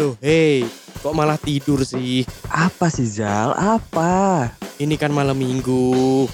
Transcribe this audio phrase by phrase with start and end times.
[0.00, 0.64] Loh, hei,
[1.04, 2.24] kok malah tidur sih?
[2.48, 3.52] Apa sih Zal?
[3.52, 4.48] Apa?
[4.80, 6.24] Ini kan malam minggu.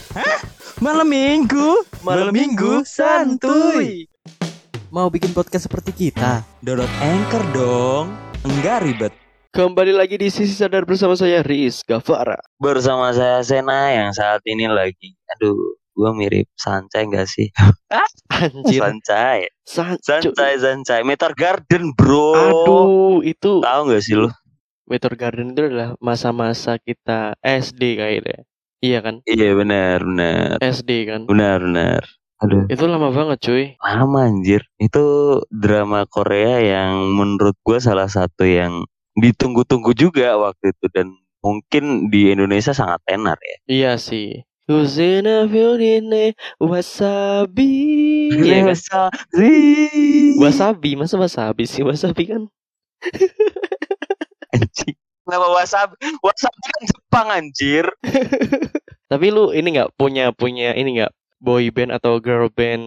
[0.79, 1.83] Malam minggu?
[2.07, 4.07] Malam minggu santuy.
[4.95, 6.47] Mau bikin podcast seperti kita?
[6.63, 8.15] Download Anchor dong.
[8.47, 9.11] Enggak ribet.
[9.51, 12.39] Kembali lagi di sisi sadar bersama saya Riz Gavara.
[12.63, 17.49] bersama saya Sena yang saat ini lagi aduh gua mirip Sancai gak sih
[18.29, 18.79] Anjir.
[18.79, 24.29] Sancai San- Sancai Sancai Meteor Garden bro Aduh, itu tahu gak sih lu
[24.85, 28.47] Meteor Garden itu adalah masa-masa kita SD kayaknya.
[28.79, 29.19] Iya kan?
[29.25, 31.21] iya benar benar SD kan.
[31.25, 32.03] benar benar
[32.37, 33.65] aduh Itu lama banget cuy.
[33.81, 35.05] lama anjir itu
[35.49, 38.85] drama Korea yang menurut gua salah satu yang
[39.17, 41.09] ditunggu-tunggu juga waktu itu dan
[41.41, 44.45] mungkin di Indonesia sangat tenar ya Iya sih.
[44.67, 47.75] Kuzina Fiorine Wasabi.
[48.35, 49.11] Iya kan?
[50.43, 51.87] Wasabi, masa wasabi sih?
[51.87, 52.43] Wasabi kan
[54.57, 55.95] anjing Kenapa wasabi?
[56.23, 57.87] Wasabi kan Jepang anjir.
[59.11, 62.83] Tapi lu ini nggak punya punya ini nggak boy band atau girl band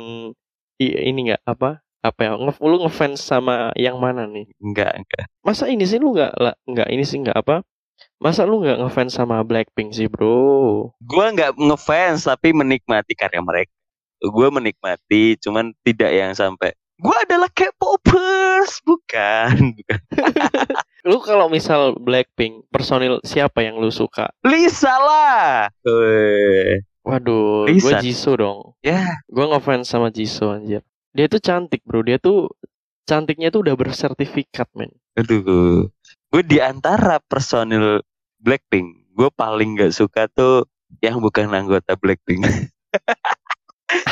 [0.80, 5.25] ini nggak apa apa ya nge lu ngefans sama yang mana nih Enggak, enggak.
[5.44, 7.59] masa ini sih lu nggak lah nggak ini sih nggak apa
[8.19, 13.72] masa lu nggak ngefans sama Blackpink sih bro Gua nggak ngefans tapi menikmati karya mereka.
[14.19, 20.00] Gua menikmati, cuman tidak yang sampai gua adalah K-popers, bukan, bukan.
[21.09, 25.72] lu kalau misal Blackpink personil siapa yang lu suka Lisa lah.
[27.00, 27.94] Waduh gue.
[28.03, 32.53] Jisoo dong Ya, gue ngefans sama Jisoo anjir dia tuh cantik bro dia tuh
[33.10, 34.94] cantiknya tuh udah bersertifikat men.
[35.18, 35.90] Aduh.
[36.30, 38.06] Gue di antara personil
[38.38, 40.70] Blackpink, gue paling nggak suka tuh
[41.02, 42.46] yang bukan anggota Blackpink.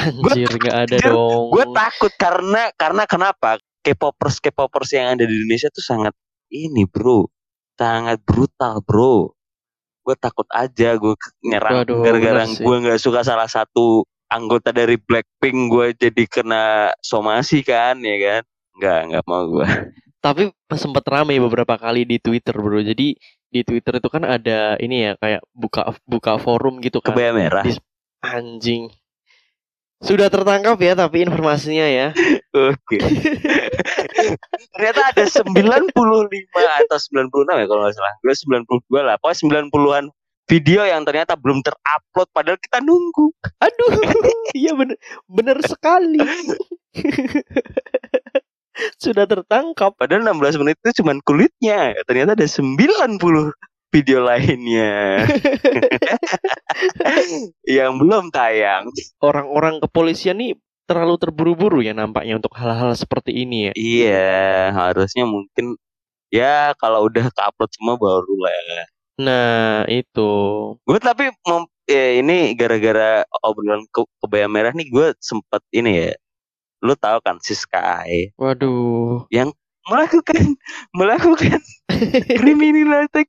[0.02, 1.54] anjir nggak ada anjir, dong.
[1.54, 3.62] Gue takut karena karena kenapa?
[3.86, 6.18] K-popers K-popers yang ada di Indonesia tuh sangat
[6.50, 7.30] ini bro.
[7.78, 9.38] Sangat brutal bro.
[10.02, 11.14] Gue takut aja gue
[11.46, 18.02] nyerang gara-gara gue nggak suka salah satu anggota dari Blackpink gue jadi kena somasi kan
[18.02, 18.44] ya kan
[18.78, 19.68] nggak nggak mau gue
[20.18, 22.82] Tapi sempat rame beberapa kali di Twitter bro.
[22.82, 23.16] Jadi
[23.48, 27.16] di Twitter itu kan ada ini ya kayak buka buka forum gitu kan.
[27.16, 27.80] kebaya merah Di-
[28.26, 28.92] Anjing.
[29.98, 32.08] Sudah tertangkap ya tapi informasinya ya.
[32.54, 32.98] oke
[34.74, 35.94] ternyata ada 95
[36.86, 38.34] atau 96 ya kalau nggak salah gue
[38.90, 39.38] 92 lah pokoknya
[39.70, 40.06] 90-an
[40.48, 43.30] video yang ternyata belum terupload padahal kita nunggu
[43.62, 43.94] Aduh,
[44.58, 44.98] iya bener
[45.30, 46.18] bener sekali.
[49.02, 49.96] Sudah tertangkap.
[49.98, 51.96] Padahal 16 menit itu cuman kulitnya.
[52.06, 53.54] Ternyata ada 90
[53.88, 55.24] video lainnya
[57.80, 58.92] yang belum tayang.
[59.24, 63.72] Orang-orang kepolisian nih terlalu terburu-buru ya nampaknya untuk hal-hal seperti ini ya.
[63.76, 64.32] Iya,
[64.76, 65.76] harusnya mungkin
[66.32, 68.56] ya kalau udah ke-upload semua baru lah.
[69.18, 70.32] Nah, itu.
[70.86, 76.12] Gue tapi mem- ya ini gara-gara obrolan ke kebaya merah nih gue sempet ini ya.
[76.82, 79.26] Lu tahu kan Siska Ae Waduh.
[79.88, 80.60] melakukan
[80.92, 81.64] melakukan
[82.40, 83.24] kriminalitas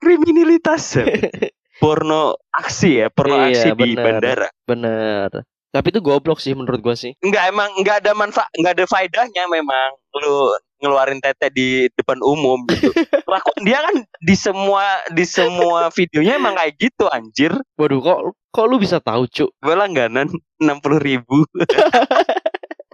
[0.00, 0.96] kriminalitas
[1.82, 4.04] porno aksi ya porno Iya, aksi di benar.
[4.04, 5.30] bandara Bener.
[5.74, 7.18] Tapi itu goblok sih menurut gua sih.
[7.18, 9.88] Enggak emang enggak ada manfaat enggak ada faedahnya memang
[10.22, 10.54] lu
[10.84, 12.92] ngeluarin tete di depan umum gitu.
[13.32, 17.56] Lakukan dia kan di semua di semua videonya emang kayak gitu anjir.
[17.80, 18.18] Waduh, kok
[18.52, 19.50] kok lu bisa tahu, Cuk?
[19.56, 20.28] gue langganan
[20.60, 21.48] enam puluh ribu.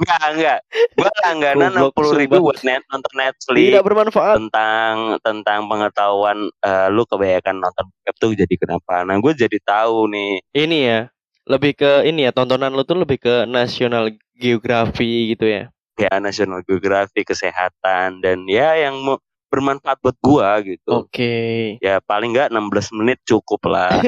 [0.01, 0.59] Enggak enggak
[0.97, 3.69] gue langganan enam puluh ribu buat net nonton Netflix.
[3.69, 4.37] Tidak bermanfaat.
[4.41, 9.05] tentang tentang pengetahuan eh, lu kebanyakan nonton bokep tuh jadi kenapa.
[9.05, 10.33] Nah gue jadi tahu nih.
[10.57, 11.01] Ini ya,
[11.45, 14.09] lebih ke ini ya, tontonan lu tuh lebih ke National
[14.41, 15.69] Geography gitu ya.
[16.01, 21.75] Ya National Geographic kesehatan dan ya yang mau bermanfaat buat gua gitu Oke.
[21.79, 23.99] ya paling nggak 16 menit cukup lah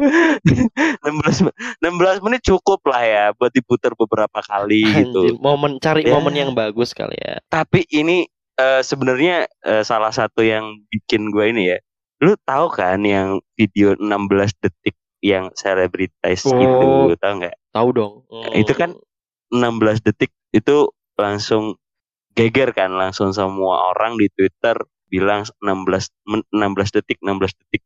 [0.00, 6.02] 16 me- 16 menit cukup lah ya buat diputar beberapa kali Anjir, gitu momen cari
[6.02, 6.16] Ya.
[6.16, 7.38] momen yang bagus kali ya.
[7.46, 8.24] tapi ini
[8.56, 11.78] eh, sebenarnya eh, salah satu yang bikin gua ini ya
[12.18, 14.08] lu tahu kan yang video 16
[14.56, 16.56] detik yang selebritis Oh.
[16.56, 16.86] gitu
[17.16, 18.12] tahu nggak Tahu dong.
[18.52, 19.00] Itu kan Hmm.
[19.52, 20.88] 16 detik itu
[21.20, 21.76] langsung
[22.32, 24.80] geger kan langsung semua orang di Twitter
[25.12, 27.84] bilang 16 men- 16 detik 16 detik.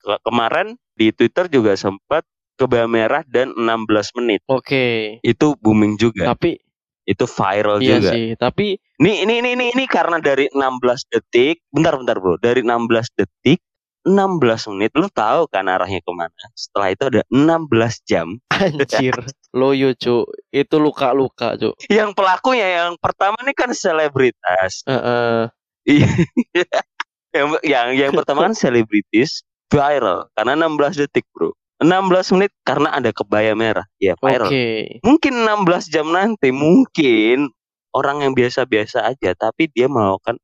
[0.00, 2.24] Ke- kemarin di Twitter juga sempat
[2.56, 4.40] kebaya merah dan 16 menit.
[4.48, 5.18] Oke.
[5.20, 6.32] itu booming juga.
[6.32, 6.56] Tapi
[7.04, 8.10] itu viral iya juga.
[8.14, 12.38] sih, tapi Nih ini ini ini ini karena dari 16 detik bentar bentar bro.
[12.38, 13.58] Dari 16 detik
[14.02, 18.26] 16 menit lu tahu kan arahnya ke mana setelah itu ada 16 jam
[18.62, 19.14] Anjir.
[19.52, 20.32] Loyo, Cuk.
[20.54, 21.74] Itu luka-luka, Cuk.
[21.90, 25.50] yang pelakunya yang pertama nih kan selebritas Heeh.
[25.82, 26.08] Iya.
[27.36, 33.10] yang yang yang pertama kan selebritis viral karena 16 detik bro 16 menit karena ada
[33.10, 35.00] kebaya merah ya viral Oke.
[35.00, 37.50] mungkin 16 jam nanti mungkin
[37.96, 40.36] orang yang biasa-biasa aja tapi dia melakukan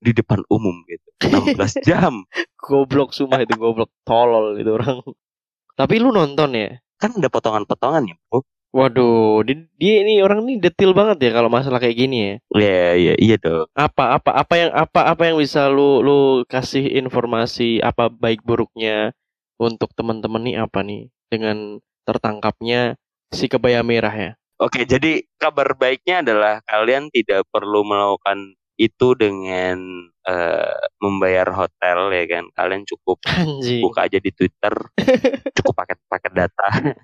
[0.00, 2.24] di depan umum gitu 16 jam
[2.60, 5.00] Goblok sumpah itu goblok tolol itu orang.
[5.76, 6.76] Tapi lu nonton ya?
[7.00, 11.50] kan ada potongan-potongan ya bro Waduh, di- dia ini orang ini detail banget ya kalau
[11.50, 12.34] masalah kayak gini ya.
[12.54, 16.86] Iya iya iya dong Apa apa apa yang apa apa yang bisa lu lu kasih
[17.02, 19.10] informasi apa baik buruknya
[19.58, 22.94] untuk teman-teman nih apa nih dengan tertangkapnya
[23.34, 24.30] si kebaya merah ya?
[24.62, 29.76] Oke jadi kabar baiknya adalah kalian tidak perlu melakukan itu dengan
[30.24, 32.44] eh, membayar hotel ya kan?
[32.56, 33.84] Kalian cukup Anjing.
[33.84, 34.72] buka aja di Twitter
[35.60, 36.68] cukup paket-paket data.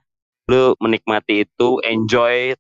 [0.50, 2.56] Lu menikmati itu enjoy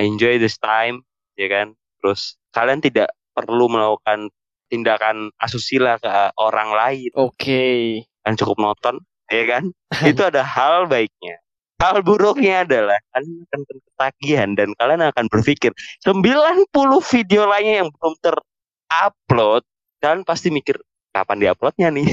[0.00, 1.04] enjoy this time
[1.36, 1.76] ya kan?
[2.00, 4.32] Terus kalian tidak perlu melakukan
[4.72, 6.08] tindakan asusila ke
[6.40, 7.12] orang lain.
[7.12, 8.02] Oke.
[8.26, 9.70] kan cukup nonton ya kan?
[10.10, 11.45] Itu ada hal baiknya
[11.76, 15.70] hal buruknya adalah kalian akan ketagihan dan kalian akan berpikir
[16.04, 16.72] 90
[17.12, 19.62] video lainnya yang belum terupload
[20.00, 20.80] kalian pasti mikir
[21.12, 22.08] kapan diuploadnya nih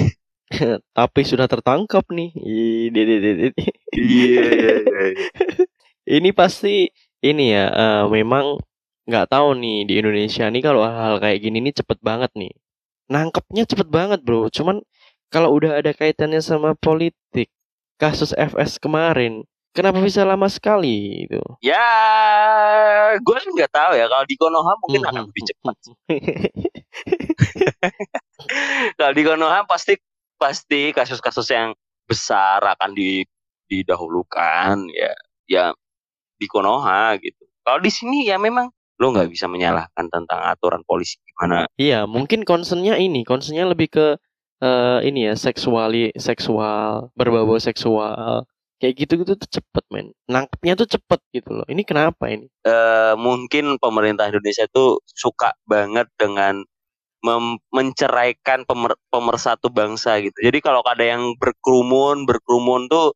[0.98, 2.30] Tapi sudah tertangkap nih.
[3.94, 5.06] Iya iya iya
[6.04, 6.89] Ini pasti
[7.24, 8.60] ini ya eh, memang
[9.07, 12.54] nggak tahu nih di Indonesia nih kalau hal kayak gini nih cepet banget nih.
[13.12, 14.48] Nangkepnya cepet banget bro.
[14.51, 14.83] Cuman
[15.33, 17.50] kalau udah ada kaitannya sama politik,
[17.98, 19.44] kasus FS kemarin,
[19.74, 21.42] kenapa bisa lama sekali itu?
[21.60, 21.84] Ya,
[23.18, 24.06] gue nggak tahu ya.
[24.08, 25.75] Kalau di Konoha mungkin Hmm, akan lebih cepat.
[29.02, 29.98] Kalau di Konoha pasti
[30.38, 31.74] pasti kasus-kasus yang
[32.06, 33.25] besar akan di
[33.68, 35.14] didahulukan ya.
[35.50, 35.66] Ya
[36.38, 37.44] di Konoha gitu.
[37.64, 38.70] Kalau di sini ya memang
[39.02, 41.66] lo nggak bisa menyalahkan tentang aturan polisi gimana.
[41.81, 44.08] Iya, mungkin concernnya ini, concernnya lebih ke
[44.62, 48.46] eh, ini ya seksuali, seksual, berbau seksual,
[48.84, 51.64] kayak gitu-gitu tuh cepet men, nangkepnya tuh cepet gitu loh.
[51.72, 52.52] Ini kenapa ini?
[52.68, 56.60] Eh, mungkin pemerintah Indonesia tuh suka banget dengan
[57.24, 60.36] mem- menceraikan pemer- pemersatu bangsa gitu.
[60.36, 63.16] Jadi kalau ada yang berkerumun, berkerumun tuh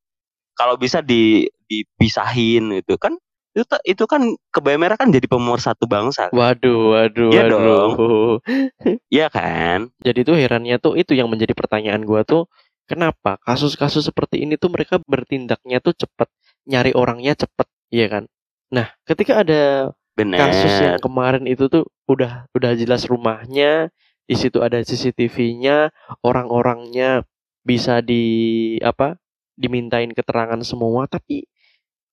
[0.55, 3.11] kalau bisa di dipisahin gitu kan
[3.57, 4.21] itu itu kan
[4.53, 8.37] kebaya merah kan jadi pemersatu bangsa Waduh, waduh, Iya waduh.
[9.13, 12.45] Iya kan Jadi tuh herannya tuh itu yang menjadi pertanyaan gua tuh
[12.87, 16.31] kenapa kasus-kasus seperti ini tuh mereka bertindaknya tuh cepet,
[16.65, 18.23] nyari orangnya cepet, iya kan?
[18.71, 23.91] Nah, ketika ada kasus yang kemarin itu tuh udah udah jelas rumahnya,
[24.25, 25.91] di situ ada CCTV-nya,
[26.23, 27.27] orang-orangnya
[27.61, 29.19] bisa di apa?
[29.57, 31.49] dimintain keterangan semua, tapi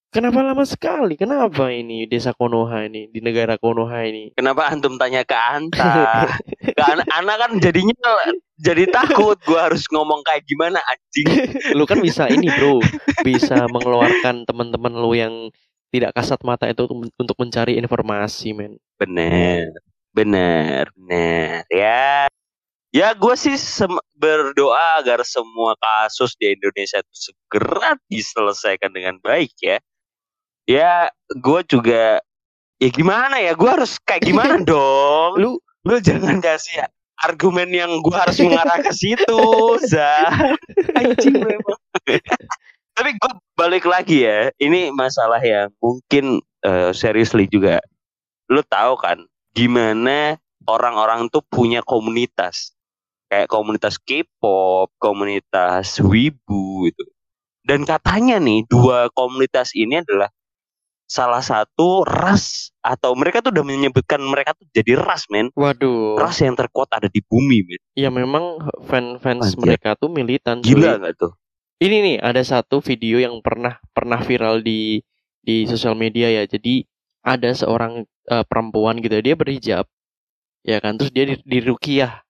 [0.09, 1.13] kenapa lama sekali?
[1.13, 4.33] Kenapa ini desa Konoha ini, di negara Konoha ini?
[4.33, 6.25] kenapa antum tanya ke Anta
[6.73, 6.83] ke
[7.13, 7.93] anak kan jadinya
[8.55, 11.27] jadi takut gua harus ngomong kayak gimana anjing.
[11.75, 12.79] Lu kan bisa ini, Bro.
[13.23, 15.51] Bisa mengeluarkan teman-teman lu yang
[15.91, 16.87] tidak kasat mata itu
[17.19, 18.79] untuk mencari informasi, men.
[18.95, 19.67] bener.
[20.15, 21.67] Bener bener.
[21.67, 22.31] Ya.
[22.95, 23.59] Ya gue sih
[24.15, 29.83] berdoa agar semua kasus di Indonesia itu segera diselesaikan dengan baik ya.
[30.63, 32.23] Ya gue juga
[32.79, 33.51] ya gimana ya?
[33.51, 35.35] Gue harus kayak gimana dong?
[35.35, 36.87] Lu lu jangan kasih
[37.23, 39.43] argumen yang gue harus mengarah ke situ
[39.91, 40.31] za.
[40.97, 41.79] Anjing memang.
[42.95, 47.79] Tapi gue balik lagi ya ini masalah yang mungkin eh, seriously juga.
[48.51, 49.23] Lu tahu kan
[49.55, 52.75] gimana orang-orang tuh punya komunitas.
[53.25, 57.03] Kayak komunitas K-pop, komunitas wibu itu.
[57.65, 60.29] Dan katanya nih dua komunitas ini adalah
[61.05, 66.17] salah satu ras atau mereka tuh udah menyebutkan mereka tuh jadi ras men waduh.
[66.17, 68.57] ras yang terkuat ada di bumi men Ya memang
[68.89, 69.61] fan-fans Anjir.
[69.61, 70.59] mereka tuh militan.
[70.65, 71.31] gila nggak tuh
[71.75, 75.03] Ini nih ada satu video yang pernah pernah viral di
[75.43, 76.47] di sosial media ya.
[76.47, 76.87] Jadi
[77.19, 79.85] ada seorang eh, perempuan gitu dia berhijab.
[80.63, 82.23] Ya kan terus dia di, di ruqyah.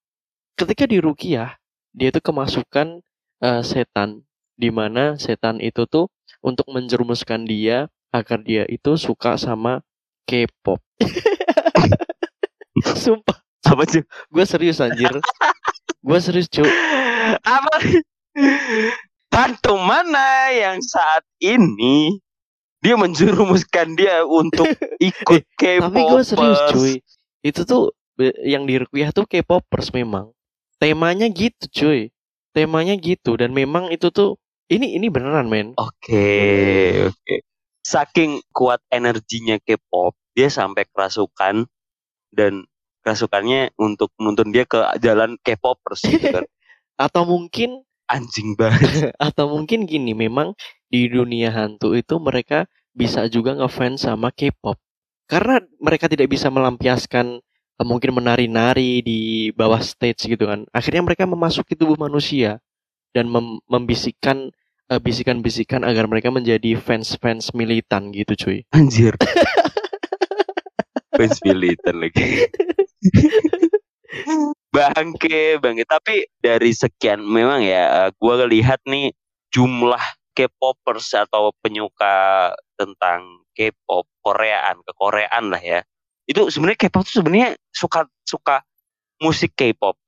[0.57, 1.55] Ketika di ruqyah,
[1.93, 2.99] dia tuh kemasukan
[3.45, 4.25] eh, setan
[4.57, 6.09] di mana setan itu tuh
[6.41, 9.83] untuk menjerumuskan dia agar dia itu suka sama
[10.23, 10.79] K-pop.
[13.03, 15.11] Sumpah, apa sih gue serius anjir.
[15.99, 16.67] Gue serius cuy.
[17.41, 17.75] apa
[19.35, 22.21] hantu mana yang saat ini
[22.79, 24.69] dia menjerumuskan dia untuk
[25.11, 26.93] ikut K-pop Tapi gue serius cuy.
[27.43, 27.91] Itu tuh
[28.47, 30.31] yang di Ruqyah tuh K-popers memang.
[30.79, 32.11] Temanya gitu cuy.
[32.55, 34.39] temanya gitu dan memang itu tuh
[34.71, 35.75] ini ini beneran men.
[35.75, 37.35] Oke, oke.
[37.85, 41.69] Saking kuat energinya K-pop, dia sampai kerasukan
[42.33, 42.65] dan
[43.05, 46.45] kerasukannya untuk menuntun dia ke jalan K-popers gitu kan.
[47.05, 49.09] Atau mungkin Anjing banget.
[49.17, 50.53] atau mungkin gini memang
[50.93, 54.77] di dunia hantu itu mereka bisa juga ngefans sama K-pop
[55.25, 57.41] karena mereka tidak bisa melampiaskan
[57.81, 62.61] eh, mungkin menari-nari di bawah stage gitu kan akhirnya mereka memasuki tubuh manusia
[63.09, 64.53] dan mem- membisikkan
[64.91, 69.15] eh, bisikan-bisikan agar mereka menjadi fans-fans militan gitu cuy Anjir.
[71.15, 72.51] Fans militan lagi.
[74.75, 75.83] bangke, bangke.
[75.87, 79.15] Tapi dari sekian memang ya, gue lihat nih
[79.47, 80.03] jumlah
[80.35, 85.79] K-popers atau penyuka tentang K-pop Koreaan, kekoreaan lah ya.
[86.27, 88.67] Itu sebenarnya K-pop tuh sebenarnya suka suka
[89.23, 89.55] musik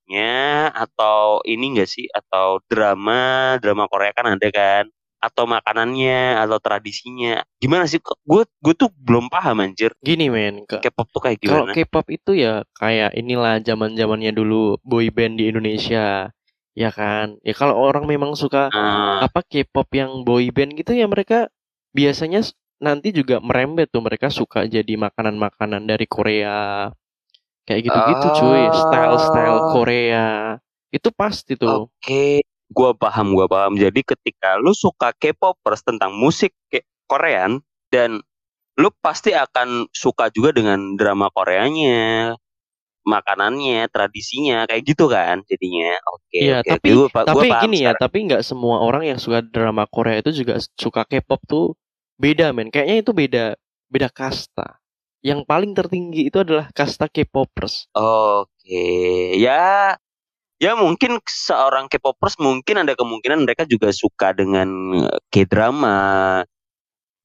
[0.07, 2.07] K-popnya atau ini enggak sih?
[2.15, 4.87] Atau drama drama Korea kan ada kan?
[5.19, 7.43] Atau makanannya atau tradisinya?
[7.59, 7.99] Gimana sih?
[8.23, 9.91] Gue gue tuh belum paham anjir.
[9.99, 11.71] Gini men K-pop tuh kayak kalau gimana?
[11.75, 16.31] K-pop itu ya kayak inilah zaman-zamannya dulu boy band di Indonesia
[16.77, 17.35] ya kan?
[17.43, 21.49] Ya kalau orang memang suka Ah, apa K-pop yang boy band gitu ya mereka
[21.91, 22.45] biasanya
[22.79, 24.05] nanti juga merembet tuh.
[24.05, 26.87] Mereka suka jadi makanan-makanan dari Korea
[27.67, 29.69] kayak gitu-gitu cuy style-style Oh.
[29.75, 30.55] Korea
[30.87, 33.75] itu pasti tuh Oke, gua paham, gua paham.
[33.75, 38.23] Jadi ketika lu suka K-popers tentang musik K- Korean dan
[38.73, 42.33] lu pasti akan suka juga dengan drama Koreanya,
[43.03, 45.95] makanannya, tradisinya, kayak gitu kan jadinya.
[46.07, 47.11] Oke, Iya, oke, tapi- oke.
[47.11, 51.03] Gua tapi gini ya tapi nggak semua orang yang suka drama Korea itu juga suka
[51.03, 51.65] K-pop tuh
[52.15, 53.45] beda men kayaknya itu beda
[53.87, 54.81] beda kasta
[55.25, 58.85] yang paling tertinggi itu adalah kasta K-popers Oke,
[59.37, 59.97] ya
[60.57, 64.65] ya mungkin seorang K-popers mungkin ada kemungkinan mereka juga suka dengan
[65.05, 66.41] eh, K-drama,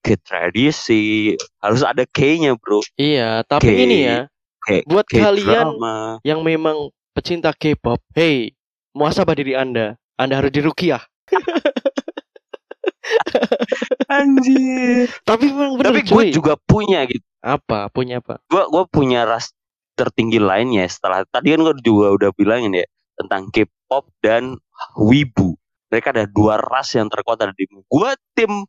[0.05, 1.37] K-tradisi.
[1.61, 2.85] Harus ada K-nya, Bro.
[3.01, 4.19] iya tapi K- ini ya
[4.63, 6.21] K- buat kalian K-drama.
[6.25, 8.53] yang memang pecinta K-pop, hey,
[8.93, 9.97] muasabah diri Anda.
[10.21, 11.01] Anda harus dirukiah.
[14.12, 15.09] Anjir.
[15.25, 16.28] Tapi memang bener Tapi gue cuy.
[16.28, 17.25] juga punya gitu.
[17.42, 17.88] apa?
[17.88, 18.38] Punya apa?
[18.47, 19.50] Gue gue punya ras
[19.97, 22.87] tertinggi lainnya setelah tadi kan gue juga udah bilangin ya
[23.19, 24.57] tentang K-pop dan
[24.97, 25.57] wibu.
[25.92, 28.64] Mereka ada dua ras yang terkuat ada di gue tim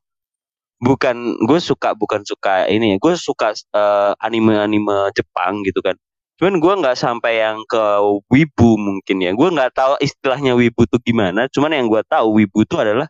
[0.84, 5.96] bukan gue suka bukan suka ini ya gue suka eh, anime-anime Jepang gitu kan
[6.36, 7.84] cuman gue nggak sampai yang ke
[8.28, 12.68] wibu mungkin ya gue nggak tahu istilahnya wibu tuh gimana cuman yang gue tahu wibu
[12.68, 13.08] tuh adalah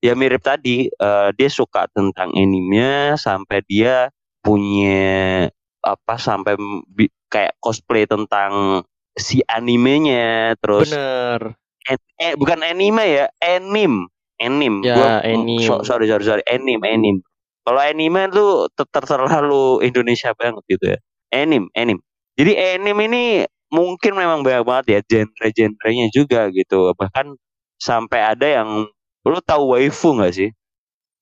[0.00, 4.08] ya mirip tadi eh, dia suka tentang animenya sampai dia
[4.40, 5.48] punya
[5.80, 6.56] apa sampai
[6.88, 8.82] bi- kayak cosplay tentang
[9.16, 11.56] si animenya terus Bener.
[11.88, 14.08] eh, eh, bukan anime ya anim.
[14.40, 14.80] Anim.
[14.80, 15.60] Ya, Gua- anim.
[15.60, 16.40] so- sorry sorry sorry.
[16.48, 17.20] Anim anim.
[17.60, 20.98] Kalau anime tuh ter- ter- terlalu Indonesia banget gitu ya.
[21.30, 22.00] Anim anim.
[22.40, 26.96] Jadi anim ini mungkin memang banyak banget ya genre-genrenya juga gitu.
[26.96, 27.36] Bahkan
[27.76, 28.88] sampai ada yang
[29.26, 30.50] lu tahu waifu nggak sih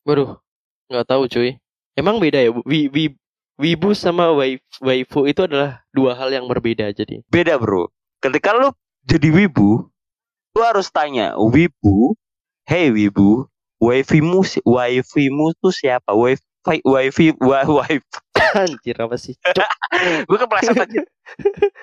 [0.09, 0.41] Waduh,
[0.89, 1.61] nggak tahu cuy.
[1.93, 2.49] Emang beda ya?
[2.65, 3.13] Wi, wi,
[3.59, 7.21] wibu sama waif, waifu itu adalah dua hal yang berbeda jadi.
[7.27, 7.91] beda bro
[8.23, 8.71] ketika lu
[9.03, 9.91] jadi wibu
[10.55, 12.15] lu harus tanya wibu
[12.71, 13.51] hey wibu
[13.83, 16.43] waifimu waifimu tuh siapa wifi
[16.87, 18.07] wifi wa, wifi
[18.57, 19.37] Anjir apa sih?
[20.31, 21.03] Gue kepleset aja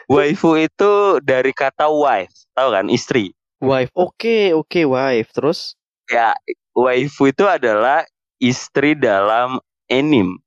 [0.10, 0.92] waifu itu
[1.22, 3.92] dari kata wife tahu kan istri wife.
[3.94, 5.30] Oke, oke, wife.
[5.36, 5.76] Terus
[6.10, 6.38] ya
[6.76, 8.06] waifu itu adalah
[8.38, 9.58] istri dalam
[9.90, 10.38] anim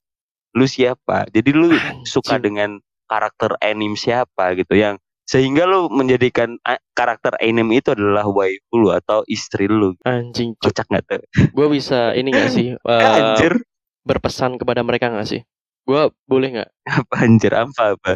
[0.55, 1.75] lu siapa jadi lu
[2.07, 2.45] suka Anjing.
[2.45, 2.71] dengan
[3.09, 4.97] karakter anim siapa gitu yang
[5.29, 6.57] sehingga lu menjadikan
[6.97, 10.73] karakter anim itu adalah waifu lu atau istri lu anjing cuk.
[10.73, 11.23] kocak nggak tuh
[11.53, 12.73] Gue bisa ini gak sih?
[12.88, 13.61] eh, anjir
[14.09, 15.45] berpesan kepada mereka gak sih?
[15.85, 16.71] Gue boleh nggak?
[16.88, 18.12] apa anjir apa apa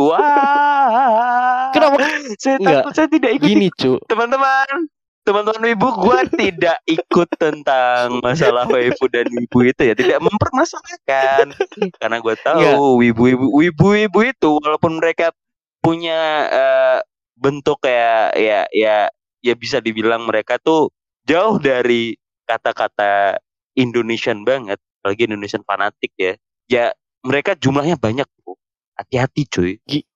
[0.00, 2.00] wah Kenapa?
[2.40, 4.88] saya takut saya tidak ikut Gini cu, teman-teman
[5.24, 9.94] teman-teman ibu gua tidak ikut tentang masalah waifu dan wibu itu ya.
[9.96, 11.56] Tidak mempermasalahkan.
[11.98, 12.44] Karena gua Nggak.
[12.44, 15.32] tahu wibu-wibu wibu-wibu itu walaupun mereka
[15.80, 16.98] punya eh,
[17.34, 18.96] bentuk kayak ya ya
[19.42, 20.92] ya bisa dibilang mereka tuh
[21.26, 22.14] jauh dari
[22.44, 23.40] kata-kata
[23.74, 24.78] Indonesian banget.
[25.00, 26.36] Apalagi Indonesian fanatik ya.
[26.68, 26.84] Ya
[27.24, 28.56] mereka jumlahnya banyak bro
[28.94, 29.72] hati-hati cuy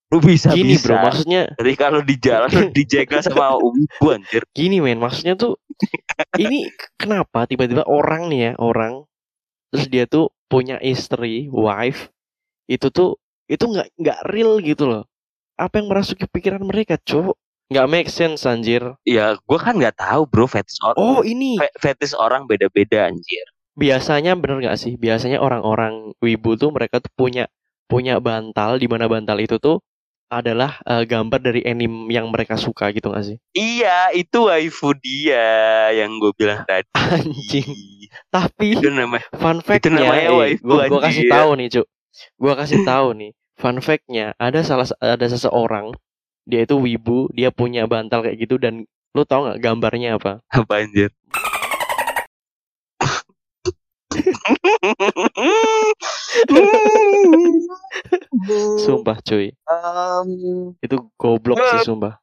[0.09, 4.43] lu bisa gini bisa bro, maksudnya jadi kalau di jalan lu dijaga sama wibu anjir
[4.57, 5.61] gini men, maksudnya tuh
[6.41, 9.05] ini kenapa tiba-tiba orang nih ya orang
[9.69, 12.09] terus dia tuh punya istri, wife
[12.73, 15.05] itu tuh itu nggak nggak real gitu loh.
[15.61, 17.37] Apa yang merasuki pikiran mereka, cowok?
[17.69, 18.81] nggak make sense anjir.
[19.05, 20.97] Ya, gue kan nggak tahu bro fetish orang.
[20.97, 23.45] Oh ini Fe- fetish orang beda-beda anjir.
[23.77, 24.97] biasanya bener nggak sih?
[24.97, 27.45] Biasanya orang-orang wibu tuh mereka tuh punya
[27.87, 29.85] punya bantal di mana bantal itu tuh
[30.29, 33.37] adalah eh, gambar dari anime yang mereka suka gitu nggak sih?
[33.57, 36.89] Iya, itu waifu dia yang gue bilang tadi.
[36.95, 37.69] Anjing.
[38.29, 39.25] Tapi Itu namanya.
[39.37, 41.87] fun fact-nya, namanya eh, waifu, gua, gua kasih tahu nih, Cuk.
[42.41, 43.31] Gua kasih tahu nih.
[43.59, 45.93] Fun fact-nya, ada salah ada seseorang
[46.49, 50.41] dia itu wibu, dia punya bantal kayak gitu dan lu tahu nggak gambarnya apa?
[50.49, 51.13] Apa anjir?
[58.83, 59.52] Sumpah, cuy.
[59.69, 62.19] Um, Itu goblok sih, sumpah.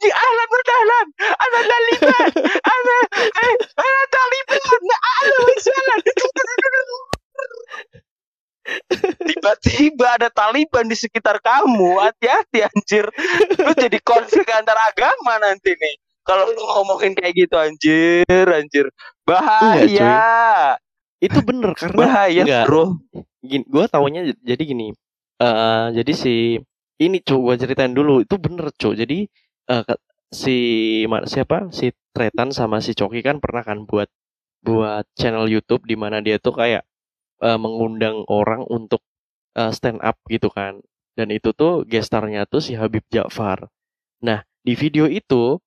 [0.00, 6.00] Di alam berdalam, ada Taliban, ada eh, ada Taliban, ada Wisalan.
[9.20, 13.06] Tiba-tiba ada Taliban di sekitar kamu, hati-hati anjir.
[13.60, 15.94] Lu jadi konflik antar agama nanti nih.
[16.24, 18.86] Kalau lu ngomongin kayak gitu anjir, anjir.
[19.26, 20.76] Bahaya.
[21.20, 22.64] Itu bener karena Bahaya, Enggak.
[22.68, 22.84] Bro.
[23.44, 24.92] Gini, gua taunya jadi gini.
[25.40, 26.32] eh jadi si
[27.00, 28.92] ini cu gua ceritain dulu itu bener cu.
[28.92, 29.24] Jadi
[29.88, 30.00] ke-
[30.32, 30.56] si
[31.32, 31.70] siapa?
[31.74, 34.08] Si Tretan sama si Coki kan pernah kan buat
[34.66, 36.82] buat channel YouTube di mana dia tuh kayak
[37.44, 39.02] eh, mengundang orang untuk
[39.58, 40.80] eh, stand up gitu kan.
[41.18, 43.68] Dan itu tuh gestarnya tuh si Habib Ja'far.
[44.26, 45.58] Nah di video itu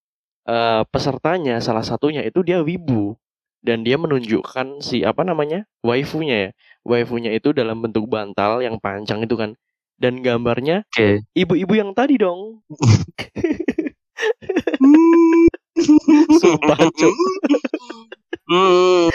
[0.49, 3.15] eh, pesertanya salah satunya itu dia wibu
[3.63, 6.49] dan dia menunjukkan si apa namanya waifunya ya
[6.83, 9.55] waifunya itu dalam bentuk bantal yang panjang itu kan
[9.97, 10.83] dan gambarnya
[11.31, 12.59] ibu-ibu yang tadi dong
[16.33, 17.15] Sumpah, Cuk.
[18.43, 19.07] Hmm.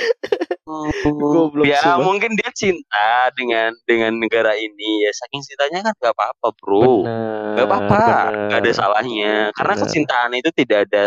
[1.04, 2.00] Goblok, ya sumpah.
[2.00, 7.56] mungkin dia cinta dengan dengan negara ini ya saking cintanya kan gak apa-apa bro bener
[7.56, 8.48] gak apa-apa bener.
[8.52, 9.84] gak ada salahnya karena Bener.
[9.88, 11.04] kecintaan itu tidak ada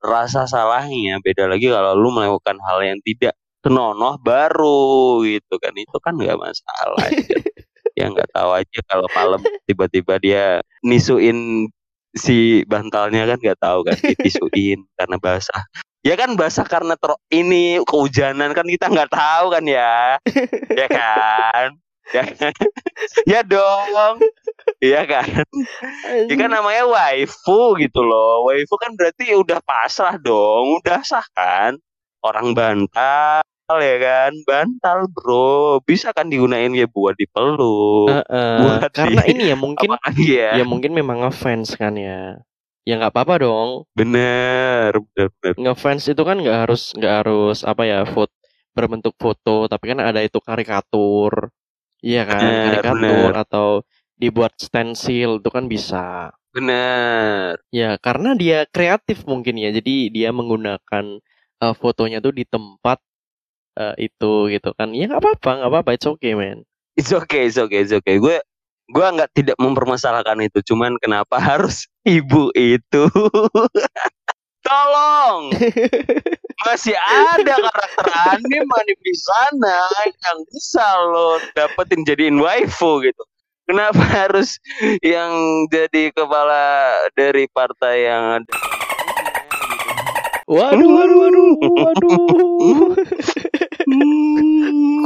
[0.00, 5.72] rasa salahnya beda lagi kalau lu melakukan hal yang tidak senonoh baru gitu kan.
[5.76, 7.08] Itu kan nggak masalah.
[7.98, 11.68] Ya nggak tahu aja kalau malam tiba-tiba dia nisuin
[12.16, 15.62] si bantalnya kan nggak tahu kan ditisuin karena basah.
[16.00, 20.16] Ya kan basah karena ter- ini kehujanan kan kita nggak tahu kan ya.
[20.72, 21.76] Ya kan
[22.10, 22.24] ya
[23.30, 24.16] ya dong
[24.80, 25.44] ya kan
[26.30, 28.48] Ya kan namanya waifu gitu loh.
[28.48, 31.76] Waifu kan berarti udah pasrah dong, udah sah kan.
[32.24, 33.44] Orang bantal
[33.78, 35.78] ya kan, bantal bro.
[35.84, 38.24] Bisa kan digunain ya buat dipeluk.
[38.24, 40.50] Heeh, buat karena di- ini ya mungkin ya.
[40.58, 42.40] ya mungkin memang ngefans kan ya
[42.88, 45.54] ya nggak apa-apa dong Bener, bener, bener.
[45.60, 48.32] ngefans itu kan nggak harus nggak harus apa ya foto
[48.72, 51.50] berbentuk foto tapi kan ada itu karikatur
[52.04, 53.32] iya kan Bener, karikatur bener.
[53.44, 53.68] atau
[54.20, 57.56] dibuat stensil itu kan bisa Bener.
[57.70, 61.04] ya karena dia kreatif mungkin ya jadi dia menggunakan
[61.62, 62.98] eh, fotonya tuh di tempat
[63.78, 66.64] eh, itu gitu kan ya nggak apa-apa nggak apa-apa it's okay man
[66.98, 68.20] It's okay, it's okay, it's okay.
[68.20, 68.42] Gue
[68.90, 70.60] gue nggak tidak mempermasalahkan itu.
[70.68, 73.08] Cuman kenapa harus ibu itu?
[74.66, 75.48] Tolong.
[76.60, 83.22] Masih ada karakter anime di sana yang bisa lo dapetin jadiin waifu gitu.
[83.70, 84.58] Kenapa harus
[85.00, 85.32] yang
[85.70, 88.54] jadi kepala dari partai yang ada
[90.50, 92.18] waduh waduh waduh waduh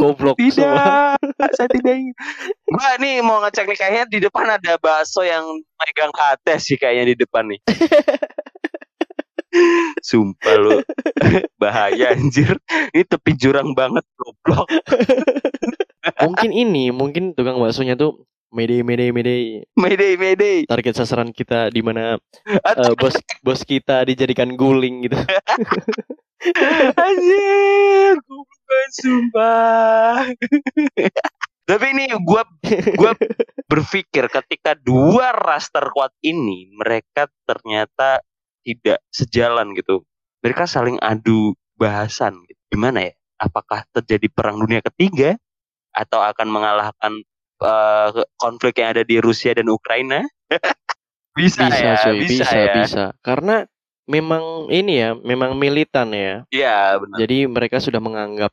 [0.00, 2.14] goblok semua Tidak, saya tidak ingin.
[2.72, 5.44] Mbak nih mau ngecek nih kayaknya di depan ada bakso yang
[5.76, 7.60] megang hati sih kayaknya di depan nih.
[10.02, 10.78] Sumpah lu
[11.62, 12.58] bahaya anjir.
[12.92, 14.68] Ini tepi jurang banget goblok.
[16.24, 19.66] mungkin ini mungkin tukang baksonya tuh Mayday, mayday, mayday.
[19.74, 20.56] Mayday, mayday.
[20.70, 22.14] Target sasaran kita di mana
[22.78, 25.18] eh, bos bos kita dijadikan guling gitu.
[26.94, 30.30] Anjir, banget, sumpah.
[31.66, 32.46] Tapi ini gua
[32.94, 33.18] gua
[33.66, 38.22] berpikir ketika dua ras terkuat ini mereka ternyata
[38.64, 40.02] tidak sejalan gitu.
[40.40, 42.60] Mereka saling adu bahasan gitu.
[42.74, 43.12] Gimana ya?
[43.38, 45.36] Apakah terjadi perang dunia ketiga
[45.94, 47.12] atau akan mengalahkan
[47.62, 48.08] eh,
[48.40, 50.24] konflik yang ada di Rusia dan Ukraina?
[51.38, 52.74] bisa, Bisa, ya, cuy, bisa, bisa, ya.
[52.80, 53.04] bisa.
[53.20, 53.66] Karena
[54.08, 56.44] memang ini ya, memang militan ya.
[56.48, 57.16] Iya, benar.
[57.20, 58.52] Jadi mereka sudah menganggap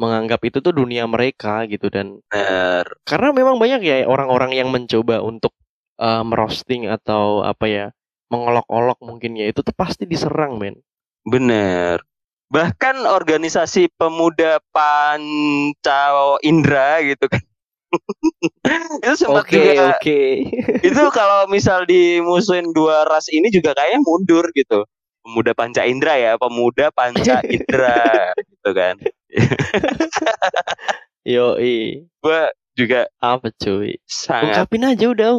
[0.00, 2.88] menganggap itu tuh dunia mereka gitu dan benar.
[3.04, 5.52] karena memang banyak ya orang-orang yang mencoba untuk
[6.00, 7.86] eh, merosting atau apa ya
[8.32, 10.80] mengolok-olok mungkin ya itu tuh pasti diserang men
[11.28, 12.00] Bener.
[12.50, 16.02] Bahkan organisasi pemuda Panca
[16.42, 17.44] Indra gitu kan
[19.04, 20.20] itu sempat Oke, juga oke.
[20.88, 24.88] itu kalau misal dimusuhin dua ras ini juga kayaknya mundur gitu
[25.22, 28.96] pemuda panca indera ya pemuda panca indera gitu kan
[31.22, 32.08] Yoi.
[32.18, 34.00] gua juga Apa cuy?
[34.08, 35.30] sangat Ungkapin aja udah.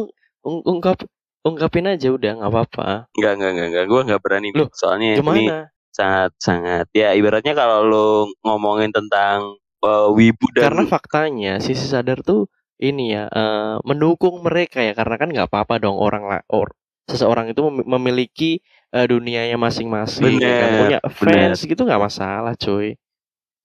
[0.44, 1.00] Ung ungkap
[1.44, 2.88] ungkapin aja udah nggak apa-apa.
[3.14, 3.84] nggak nggak nggak nggak.
[3.86, 5.68] Gue nggak berani Loh, soalnya ini Gimana?
[5.94, 8.08] sangat sangat ya ibaratnya kalau lu
[8.42, 9.54] ngomongin tentang
[9.84, 12.50] uh, wibu dan Karena faktanya sisi sadar tuh
[12.82, 14.96] ini ya eh, mendukung mereka ya.
[14.96, 16.72] Karena kan nggak apa-apa dong orang lah or
[17.06, 18.58] seseorang itu mem- memiliki
[18.90, 20.68] eh, dunianya masing-masing ya kan?
[20.72, 22.96] Bener, punya fans gitu nggak masalah cuy.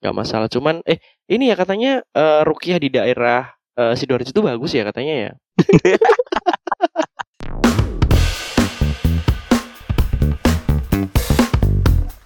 [0.04, 0.48] Nggak masalah.
[0.52, 1.00] Cuman eh
[1.32, 5.32] ini ya katanya eh, Rukiah di daerah eh, sidoarjo itu bagus ya katanya ya